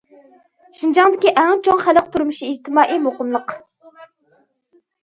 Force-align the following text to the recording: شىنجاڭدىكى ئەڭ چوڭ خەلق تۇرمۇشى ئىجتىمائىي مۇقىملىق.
شىنجاڭدىكى 0.79 1.33
ئەڭ 1.41 1.61
چوڭ 1.69 1.83
خەلق 1.85 2.09
تۇرمۇشى 2.17 2.51
ئىجتىمائىي 2.51 3.03
مۇقىملىق. 3.07 3.57